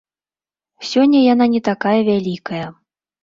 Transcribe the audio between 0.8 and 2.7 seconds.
Сёння яна не такая вялікая.